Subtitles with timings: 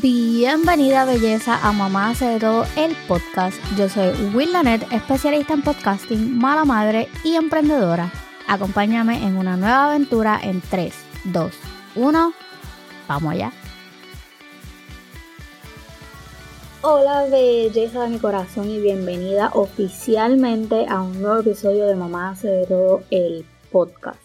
[0.00, 3.58] Bienvenida belleza a Mamá hace de todo el podcast.
[3.76, 8.10] Yo soy Will Lanet, especialista en podcasting, mala madre y emprendedora.
[8.48, 10.94] Acompáñame en una nueva aventura en 3,
[11.24, 11.54] 2,
[11.96, 12.32] 1.
[13.06, 13.52] Vamos allá.
[16.80, 22.48] Hola belleza de mi corazón y bienvenida oficialmente a un nuevo episodio de Mamá hace
[22.48, 24.22] de todo el podcast.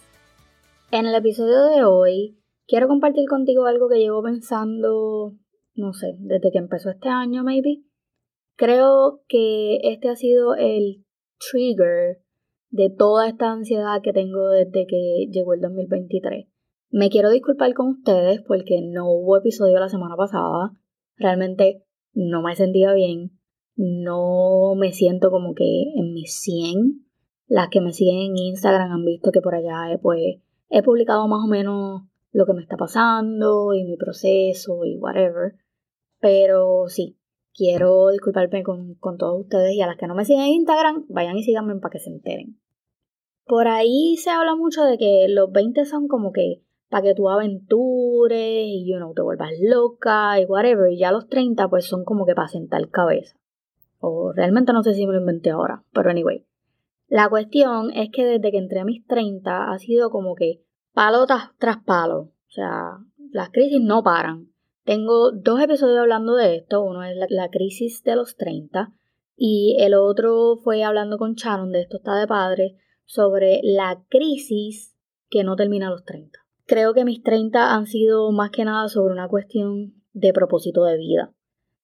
[0.92, 2.38] En el episodio de hoy
[2.70, 5.34] quiero compartir contigo algo que llevo pensando
[5.78, 7.84] no sé, desde que empezó este año, maybe.
[8.56, 11.06] Creo que este ha sido el
[11.52, 12.22] trigger
[12.70, 16.48] de toda esta ansiedad que tengo desde que llegó el 2023.
[16.90, 20.72] Me quiero disculpar con ustedes porque no hubo episodio la semana pasada.
[21.16, 23.40] Realmente no me sentía bien.
[23.76, 27.06] No me siento como que en mis 100.
[27.48, 31.28] Las que me siguen en Instagram han visto que por allá he, pues, he publicado
[31.28, 32.02] más o menos
[32.32, 35.56] lo que me está pasando y mi proceso y whatever.
[36.20, 37.18] Pero sí,
[37.54, 41.38] quiero disculparme con, todos ustedes y a las que no me siguen en Instagram, vayan
[41.38, 42.60] y síganme para que se enteren.
[43.46, 47.30] Por ahí se habla mucho de que los 20 son como que para que tú
[47.30, 50.92] aventures y you know, te vuelvas loca y whatever.
[50.92, 53.38] Y ya los 30 pues son como que para sentar cabeza.
[54.00, 56.46] O realmente no sé si me lo inventé ahora, pero anyway.
[57.08, 60.62] La cuestión es que desde que entré a mis 30 ha sido como que
[60.94, 62.20] palo tras palo.
[62.20, 62.98] O sea,
[63.32, 64.50] las crisis no paran.
[64.88, 66.82] Tengo dos episodios hablando de esto.
[66.82, 68.94] Uno es la, crisis de los 30
[69.36, 74.96] y el otro fue hablando con Sharon, de esto está de padre, sobre la crisis
[75.30, 76.40] que no termina a los 30.
[76.66, 80.98] Creo que mis 30 han sido más que nada sobre una cuestión de propósito de
[80.98, 81.34] vida.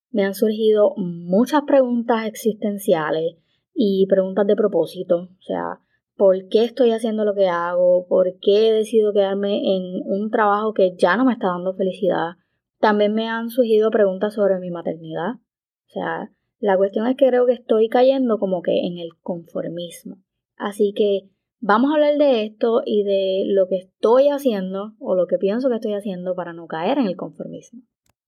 [0.09, 3.36] Me han surgido muchas preguntas existenciales
[3.74, 5.24] y preguntas de propósito.
[5.24, 5.81] O sea,
[6.16, 8.08] ¿por qué estoy haciendo lo que hago?
[8.08, 12.38] ¿Por qué he decidido quedarme en un trabajo que ya no me está dando felicidad?
[12.84, 15.36] También me han surgido preguntas sobre mi maternidad.
[15.36, 20.17] O sea, la cuestión es que creo que estoy cayendo como que en el conformismo.
[20.58, 21.30] Así que
[21.62, 25.69] vamos a hablar de esto y de lo que estoy haciendo o lo que pienso
[25.69, 27.84] que estoy haciendo para no caer en el conformismo.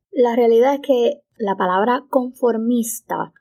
[0.09, 3.33] La realidad es que la palabra conformista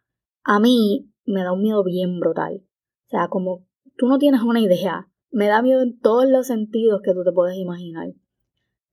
[0.43, 2.65] a mí me da un miedo bien brutal.
[3.07, 3.65] O sea, como
[3.97, 7.31] tú no tienes una idea, me da miedo en todos los sentidos que tú te
[7.31, 8.15] puedes imaginar.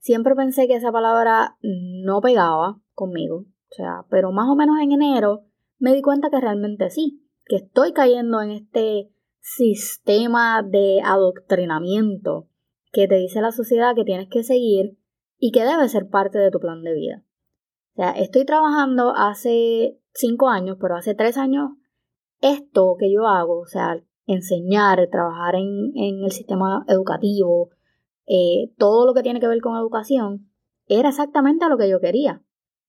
[0.02, 4.94] Siempre pensé que esa palabra no pegaba conmigo, o sea, pero más o menos en
[4.94, 5.44] enero
[5.78, 9.12] me di cuenta que realmente sí, que estoy cayendo en este
[9.42, 12.48] sistema de adoctrinamiento
[12.92, 14.98] que te dice la sociedad que tienes que seguir
[15.38, 17.24] y que debe ser parte de tu plan de vida.
[17.94, 21.74] O sea, estoy trabajando hace cinco años, pero hace tres años
[22.40, 27.70] esto que yo hago, o sea, enseñar, trabajar en, en el sistema educativo,
[28.34, 30.50] eh, todo lo que tiene que ver con educación,
[30.88, 32.42] era exactamente lo que yo quería.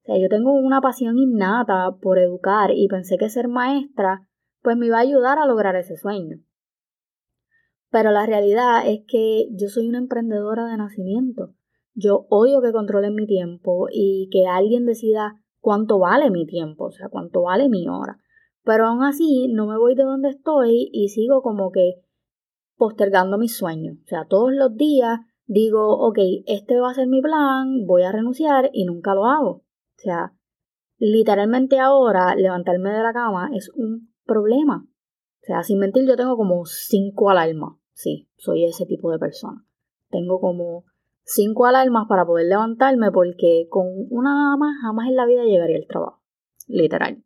[0.02, 4.28] O sea, yo tengo una pasión innata por educar y pensé que ser maestra
[4.62, 6.36] pues me iba a ayudar a lograr ese sueño.
[7.90, 11.54] Pero la realidad es que yo soy una emprendedora de nacimiento.
[11.94, 16.92] Yo odio que controlen mi tiempo y que alguien decida cuánto vale mi tiempo, o
[16.92, 18.18] sea, cuánto vale mi hora.
[18.62, 21.96] Pero aún así no me voy de donde estoy y sigo como que
[22.76, 23.98] postergando mis sueños.
[24.04, 28.12] O sea, todos los días digo, ok, este va a ser mi plan, voy a
[28.12, 29.50] renunciar y nunca lo hago.
[29.50, 29.64] O
[29.98, 30.34] sea,
[30.98, 34.86] literalmente ahora levantarme de la cama es un problema.
[34.86, 37.74] O sea, sin mentir, yo tengo como cinco alarmas.
[37.92, 39.64] Sí, soy ese tipo de persona.
[40.10, 40.84] Tengo como
[41.24, 45.76] cinco alarmas para poder levantarme porque con una nada más jamás en la vida llegaría
[45.76, 46.22] al trabajo.
[46.68, 47.24] Literal.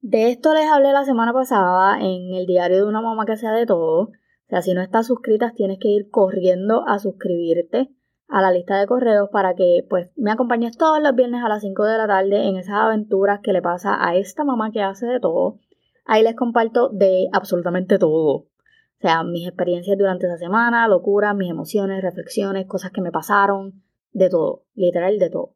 [0.00, 3.52] De esto les hablé la semana pasada en el diario de una mamá que sea
[3.52, 4.10] de todo.
[4.48, 7.90] O sea, si no estás suscrita, tienes que ir corriendo a suscribirte
[8.28, 11.60] a la lista de correos para que pues me acompañes todos los viernes a las
[11.60, 15.06] 5 de la tarde en esas aventuras que le pasa a esta mamá que hace
[15.06, 15.58] de todo.
[16.06, 18.36] Ahí les comparto de absolutamente todo.
[18.36, 23.82] O sea, mis experiencias durante esa semana, locuras, mis emociones, reflexiones, cosas que me pasaron,
[24.12, 25.54] de todo, literal de todo.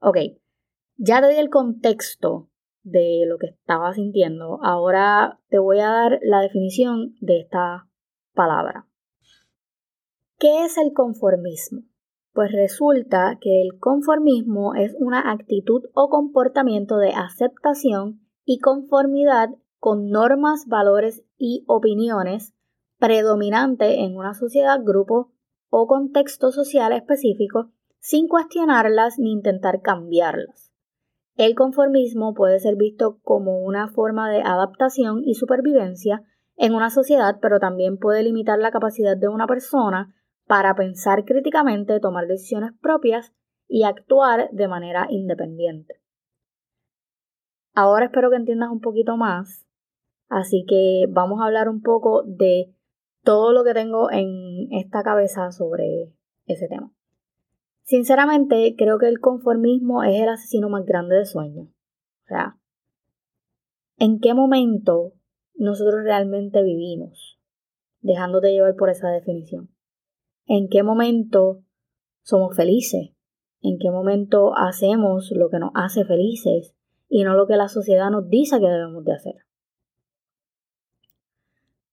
[0.00, 0.18] Ok,
[0.98, 2.50] ya te di el contexto
[2.82, 4.58] de lo que estaba sintiendo.
[4.62, 7.89] Ahora te voy a dar la definición de esta
[8.34, 8.86] palabra.
[10.38, 11.82] ¿Qué es el conformismo?
[12.32, 20.10] Pues resulta que el conformismo es una actitud o comportamiento de aceptación y conformidad con
[20.10, 22.54] normas, valores y opiniones
[22.98, 25.32] predominante en una sociedad, grupo
[25.70, 30.72] o contexto social específico sin cuestionarlas ni intentar cambiarlas.
[31.36, 36.22] El conformismo puede ser visto como una forma de adaptación y supervivencia
[36.60, 40.14] en una sociedad, pero también puede limitar la capacidad de una persona
[40.46, 43.32] para pensar críticamente, tomar decisiones propias
[43.66, 46.02] y actuar de manera independiente.
[47.74, 49.66] Ahora espero que entiendas un poquito más,
[50.28, 52.74] así que vamos a hablar un poco de
[53.24, 56.12] todo lo que tengo en esta cabeza sobre
[56.44, 56.92] ese tema.
[57.84, 61.68] Sinceramente, creo que el conformismo es el asesino más grande de sueños.
[62.24, 62.58] O sea,
[63.96, 65.14] ¿en qué momento
[65.60, 67.38] nosotros realmente vivimos?
[68.00, 69.68] Dejándote llevar por esa definición.
[70.46, 71.62] ¿En qué momento
[72.22, 73.10] somos felices?
[73.60, 76.74] ¿En qué momento hacemos lo que nos hace felices
[77.10, 79.34] y no lo que la sociedad nos dice que debemos de hacer?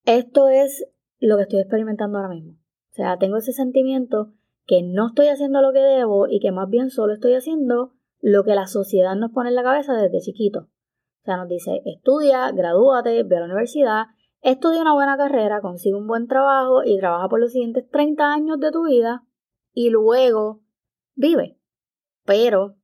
[0.06, 0.88] Esto es
[1.20, 2.54] lo que estoy experimentando ahora mismo.
[2.54, 4.32] O sea, tengo ese sentimiento
[4.66, 7.92] que no estoy haciendo lo que debo y que más bien solo estoy haciendo
[8.22, 10.70] lo que la sociedad nos pone en la cabeza desde chiquito.
[11.28, 14.06] Sea, nos dice, estudia, gradúate, ve a la universidad,
[14.42, 18.62] estudia una buena carrera, consigue un buen trabajo y trabaja por los siguientes 30 años
[18.62, 19.26] de tu vida
[19.74, 20.62] y luego
[21.16, 21.58] vive.
[22.24, 22.78] Pero,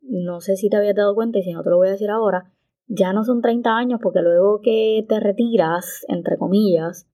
[0.00, 2.08] no sé si te habías dado cuenta y si no te lo voy a decir
[2.08, 2.50] ahora,
[2.86, 7.06] ya no son 30 años porque luego que te retiras, entre comillas,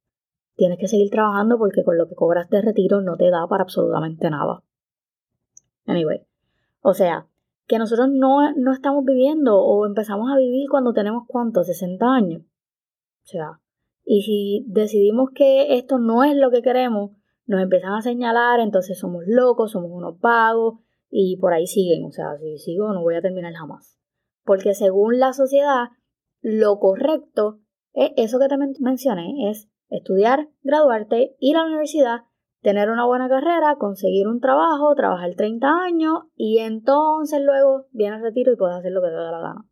[0.55, 3.65] tienes que seguir trabajando porque con lo que cobras de retiro no te da para
[3.65, 4.63] absolutamente nada.
[5.85, 6.25] Anyway,
[6.81, 7.27] o sea,
[7.67, 12.43] que nosotros no, no estamos viviendo o empezamos a vivir cuando tenemos cuántos, 60 años.
[12.43, 13.61] O sea,
[14.05, 17.11] y si decidimos que esto no es lo que queremos,
[17.47, 20.81] nos empiezan a señalar, entonces somos locos, somos unos vagos
[21.11, 22.05] y por ahí siguen.
[22.05, 23.99] O sea, si sigo no voy a terminar jamás.
[24.45, 25.89] Porque según la sociedad,
[26.41, 27.59] lo correcto
[27.93, 32.21] es eso que te mencioné, es estudiar, graduarte, ir a la universidad,
[32.67, 38.23] tener una buena carrera, conseguir un trabajo, trabajar 30 años y entonces luego viene el
[38.23, 39.65] retiro y puedes hacer lo que te dé la gana.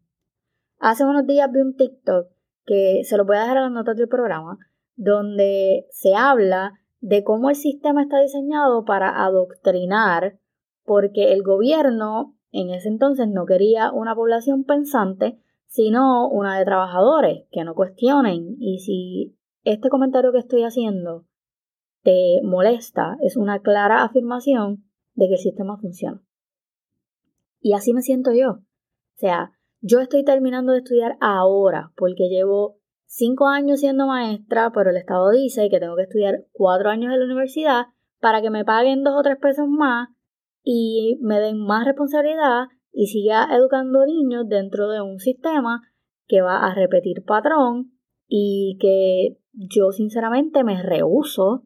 [0.79, 2.29] Hace unos días vi un TikTok
[2.65, 4.59] que se lo voy a dejar a las notas del programa,
[4.95, 10.39] donde se habla de cómo el sistema está diseñado para adoctrinar,
[10.85, 17.45] porque el gobierno en ese entonces no quería una población pensante, sino una de trabajadores
[17.51, 21.25] que no cuestionen y si este comentario que estoy haciendo
[22.05, 24.85] te molesta, es una clara afirmación
[25.15, 26.23] de que el sistema funciona.
[27.61, 28.51] Y así me siento yo.
[28.51, 34.91] O sea, yo estoy terminando de estudiar ahora porque llevo cinco años siendo maestra, pero
[34.91, 37.87] el Estado dice que tengo que estudiar cuatro años en la universidad
[38.21, 40.11] para que me paguen dos o tres pesos más
[40.63, 45.83] y me den más responsabilidad y siga educando niños dentro de un sistema
[46.27, 47.93] que va a repetir patrón
[48.27, 51.65] y que yo sinceramente me rehuso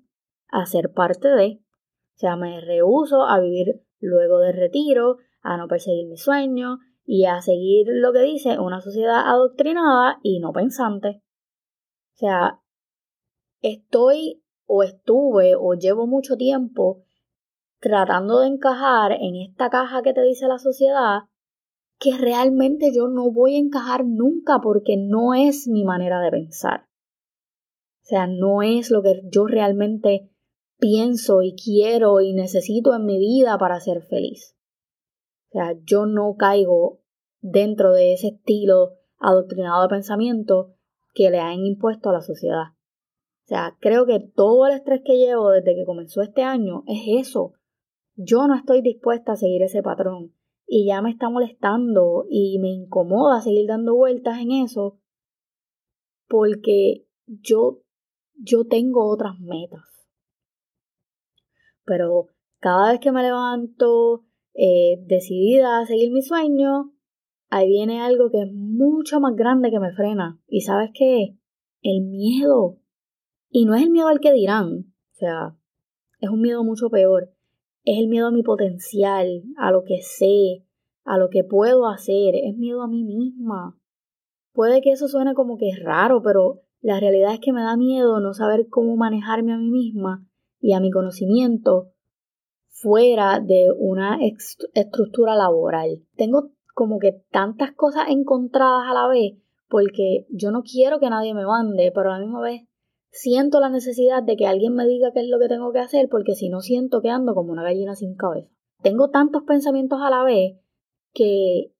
[0.50, 1.60] a ser parte de,
[2.16, 7.24] o sea, me rehuso a vivir luego del retiro, a no perseguir mis sueños y
[7.24, 11.22] a seguir lo que dice una sociedad adoctrinada y no pensante.
[12.14, 12.60] O sea,
[13.62, 17.04] estoy o estuve o llevo mucho tiempo
[17.80, 21.20] tratando de encajar en esta caja que te dice la sociedad
[21.98, 26.88] que realmente yo no voy a encajar nunca porque no es mi manera de pensar.
[28.02, 30.30] O sea, no es lo que yo realmente
[30.78, 34.56] pienso y quiero y necesito en mi vida para ser feliz.
[35.48, 37.00] O sea, yo no caigo
[37.40, 40.75] dentro de ese estilo adoctrinado de pensamiento
[41.14, 42.72] que le han impuesto a la sociedad.
[43.44, 47.26] O sea, creo que todo el estrés que llevo desde que comenzó este año es
[47.26, 47.54] eso.
[48.14, 50.34] Yo no estoy dispuesta a seguir ese patrón
[50.66, 55.00] y ya me está molestando y me incomoda seguir dando vueltas en eso
[56.29, 57.81] porque yo
[58.41, 59.87] yo tengo otras metas.
[61.88, 62.26] Pero
[62.60, 66.92] cada vez que me levanto eh, decidida a seguir mi sueño,
[67.48, 70.38] ahí viene algo que es mucho más grande que me frena.
[70.46, 71.38] ¿Y sabes qué?
[71.80, 72.76] El miedo.
[73.48, 75.56] Y no es el miedo al que dirán, o sea,
[76.20, 77.32] es un miedo mucho peor.
[77.84, 80.66] Es el miedo a mi potencial, a lo que sé,
[81.04, 83.78] a lo que puedo hacer, es miedo a mí misma.
[84.52, 87.78] Puede que eso suene como que es raro, pero la realidad es que me da
[87.78, 90.28] miedo no saber cómo manejarme a mí misma
[90.60, 91.93] y a mi conocimiento
[92.69, 94.19] fuera de una
[94.74, 96.03] estructura laboral.
[96.17, 99.34] Tengo como que tantas cosas encontradas a la vez
[99.69, 102.62] porque yo no quiero que nadie me mande, pero a la misma vez
[103.10, 106.08] siento la necesidad de que alguien me diga qué es lo que tengo que hacer
[106.08, 108.48] porque si no siento que ando como una gallina sin cabeza.
[108.82, 110.58] Tengo tantos pensamientos a la vez
[111.12, 111.72] que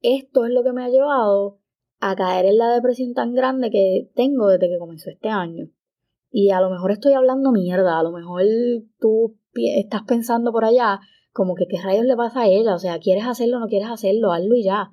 [0.00, 1.60] esto es lo que me ha llevado
[2.00, 5.68] a caer en la depresión tan grande que tengo desde que comenzó este año.
[6.30, 8.42] Y a lo mejor estoy hablando mierda, a lo mejor
[8.98, 11.00] tú estás pensando por allá
[11.32, 13.88] como que qué rayos le pasa a ella, o sea, quieres hacerlo o no quieres
[13.88, 14.92] hacerlo, hazlo y ya.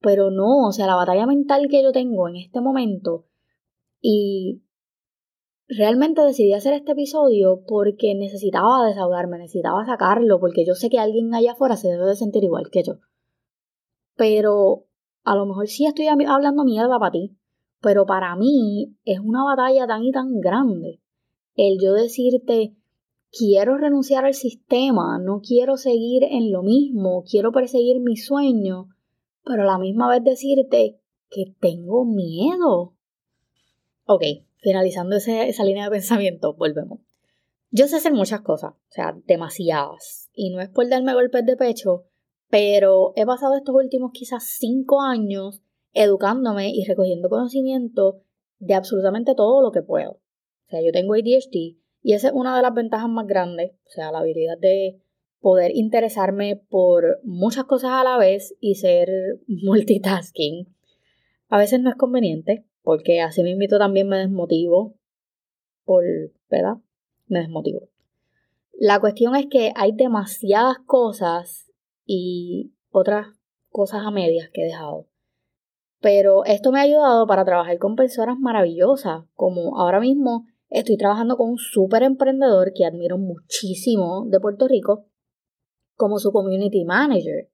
[0.00, 3.26] Pero no, o sea, la batalla mental que yo tengo en este momento
[4.00, 4.62] y
[5.68, 11.34] realmente decidí hacer este episodio porque necesitaba desahogarme, necesitaba sacarlo, porque yo sé que alguien
[11.34, 12.94] allá afuera se debe de sentir igual que yo.
[14.16, 14.86] Pero
[15.24, 17.37] a lo mejor sí estoy hablando mierda para ti,
[17.80, 21.00] pero para mí es una batalla tan y tan grande.
[21.54, 22.74] El yo decirte,
[23.30, 28.88] quiero renunciar al sistema, no quiero seguir en lo mismo, quiero perseguir mi sueño,
[29.44, 32.94] pero a la misma vez decirte que tengo miedo.
[34.06, 34.22] Ok,
[34.56, 37.00] finalizando esa línea de pensamiento, volvemos.
[37.70, 40.30] Yo sé hacer muchas cosas, o sea, demasiadas.
[40.32, 42.04] Y no es por darme golpes de pecho,
[42.48, 48.20] pero he pasado estos últimos quizás cinco años educándome y recogiendo conocimiento
[48.58, 50.12] de absolutamente todo lo que puedo.
[50.12, 53.90] O sea, yo tengo ADHD y esa es una de las ventajas más grandes, o
[53.90, 55.00] sea, la habilidad de
[55.40, 59.08] poder interesarme por muchas cosas a la vez y ser
[59.46, 60.74] multitasking.
[61.48, 64.94] A veces no es conveniente, porque así invito también me desmotivo
[65.84, 66.04] por,
[66.50, 66.76] ¿verdad?
[67.26, 67.88] Me desmotivo.
[68.72, 71.72] La cuestión es que hay demasiadas cosas
[72.06, 73.26] y otras
[73.70, 75.07] cosas a medias que he dejado.
[76.00, 81.36] Pero esto me ha ayudado para trabajar con personas maravillosas, como ahora mismo estoy trabajando
[81.36, 85.06] con un súper emprendedor que admiro muchísimo de Puerto Rico,
[85.96, 87.50] como su community manager.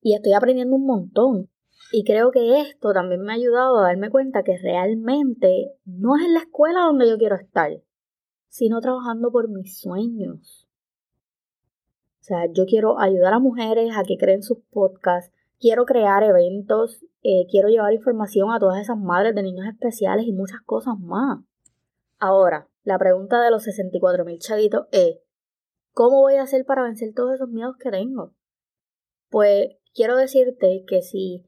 [0.00, 1.50] Y estoy aprendiendo un montón.
[1.92, 6.24] Y creo que esto también me ha ayudado a darme cuenta que realmente no es
[6.24, 7.70] en la escuela donde yo quiero estar,
[8.48, 10.68] sino trabajando por mis sueños.
[12.20, 17.04] O sea, yo quiero ayudar a mujeres a que creen sus podcasts, quiero crear eventos,
[17.22, 21.40] eh, quiero llevar información a todas esas madres de niños especiales y muchas cosas más.
[22.18, 25.18] Ahora, la pregunta de los 64 mil chavitos es,
[25.92, 28.34] ¿cómo voy a hacer para vencer todos esos miedos que tengo?
[29.28, 31.46] Pues quiero decirte que si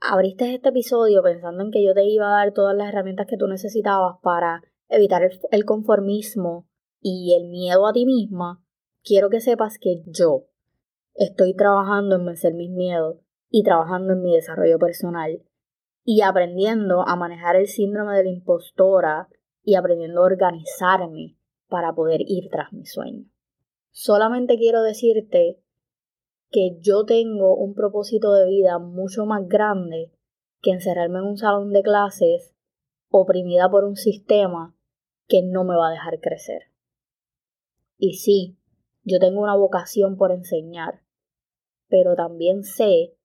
[0.00, 3.36] abriste este episodio pensando en que yo te iba a dar todas las herramientas que
[3.36, 6.68] tú necesitabas para evitar el, conformismo
[7.00, 8.62] y el miedo a ti misma,
[9.02, 10.46] quiero que sepas que yo
[11.14, 13.16] estoy trabajando en vencer mis miedos
[13.50, 15.42] y trabajando en mi desarrollo personal
[16.04, 19.28] y aprendiendo a manejar el síndrome de la impostora
[19.62, 21.36] y aprendiendo a organizarme
[21.68, 23.26] para poder ir tras mi sueño.
[23.90, 25.60] Solamente quiero decirte
[26.50, 30.12] que yo tengo un propósito de vida mucho más grande
[30.62, 32.54] que encerrarme en un salón de clases
[33.10, 34.74] oprimida por un sistema
[35.26, 36.62] que no me va a dejar crecer.
[37.98, 38.56] Y sí,
[39.02, 41.02] yo tengo una vocación por enseñar,
[41.88, 43.17] pero también sé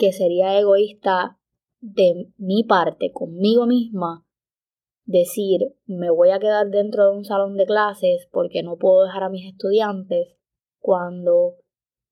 [0.00, 1.38] que sería egoísta
[1.80, 4.26] de mi parte conmigo misma
[5.04, 9.24] decir me voy a quedar dentro de un salón de clases porque no puedo dejar
[9.24, 10.38] a mis estudiantes
[10.78, 11.56] cuando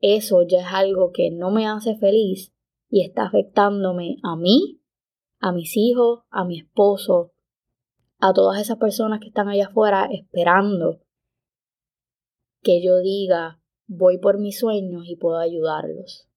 [0.01, 2.53] eso ya es algo que no me hace feliz
[2.91, 4.83] y está afectándome a mí,
[5.41, 7.33] a mis hijos, a mi esposo,
[8.19, 11.01] a todas esas personas que están allá afuera esperando
[12.61, 16.28] que yo diga voy por mis sueños y puedo ayudarlos.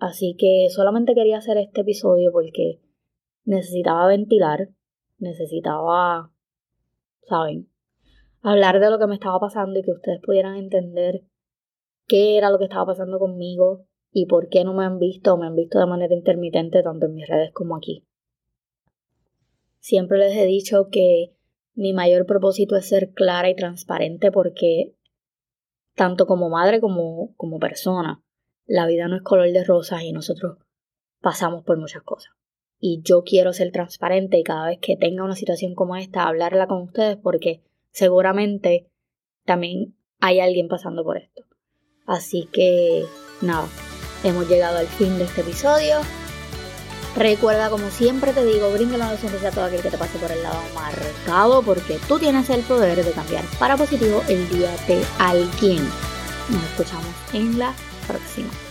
[0.00, 2.80] Así que solamente quería hacer este episodio porque
[3.44, 4.70] necesitaba ventilar,
[5.18, 6.32] necesitaba,
[7.28, 7.70] ¿saben?
[8.40, 11.20] Hablar de lo que me estaba pasando y que ustedes pudieran entender
[12.08, 15.36] qué era lo que estaba pasando conmigo y por qué no me han visto o
[15.36, 18.06] me han visto de manera intermitente tanto en mis redes como aquí.
[19.80, 21.36] Siempre les he dicho que
[21.74, 24.94] mi mayor propósito es ser clara y transparente porque
[25.94, 28.22] tanto como madre como como persona,
[28.70, 30.58] la vida no es color de rosas y nosotros
[31.20, 32.32] pasamos por muchas cosas.
[32.78, 36.68] Y yo quiero ser transparente y cada vez que tenga una situación como esta, hablarla
[36.68, 38.88] con ustedes porque seguramente
[39.44, 41.42] también hay alguien pasando por esto.
[42.06, 43.04] Así que
[43.42, 43.66] nada,
[44.22, 45.96] hemos llegado al fin de este episodio.
[47.16, 50.30] Recuerda, como siempre te digo, brinda la sonrisa a todo aquel que te pase por
[50.30, 55.02] el lado marcado, porque tú tienes el poder de cambiar para positivo el día de
[55.18, 55.78] alguien.
[56.48, 57.74] Nos escuchamos en la
[58.10, 58.69] próxima.